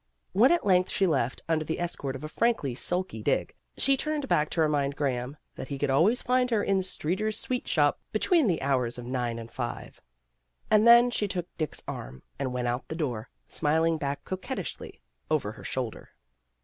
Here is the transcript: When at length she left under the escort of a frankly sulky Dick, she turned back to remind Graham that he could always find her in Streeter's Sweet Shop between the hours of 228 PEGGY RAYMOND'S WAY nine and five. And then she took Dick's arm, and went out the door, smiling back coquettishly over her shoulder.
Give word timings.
When 0.31 0.51
at 0.51 0.65
length 0.65 0.89
she 0.89 1.05
left 1.05 1.43
under 1.47 1.63
the 1.63 1.79
escort 1.79 2.15
of 2.15 2.23
a 2.23 2.27
frankly 2.27 2.73
sulky 2.73 3.21
Dick, 3.21 3.55
she 3.77 3.95
turned 3.95 4.27
back 4.27 4.49
to 4.49 4.61
remind 4.61 4.95
Graham 4.95 5.37
that 5.53 5.67
he 5.67 5.77
could 5.77 5.91
always 5.91 6.23
find 6.23 6.49
her 6.49 6.63
in 6.63 6.81
Streeter's 6.81 7.37
Sweet 7.39 7.67
Shop 7.67 7.99
between 8.11 8.47
the 8.47 8.63
hours 8.63 8.97
of 8.97 9.05
228 9.05 9.45
PEGGY 9.45 9.59
RAYMOND'S 9.59 9.59
WAY 9.59 9.61
nine 9.61 9.87
and 9.91 9.91
five. 9.91 10.01
And 10.71 10.87
then 10.87 11.11
she 11.11 11.27
took 11.27 11.55
Dick's 11.55 11.83
arm, 11.87 12.23
and 12.39 12.51
went 12.51 12.67
out 12.67 12.87
the 12.87 12.95
door, 12.95 13.29
smiling 13.47 13.99
back 13.99 14.25
coquettishly 14.25 15.03
over 15.29 15.51
her 15.51 15.63
shoulder. 15.63 16.09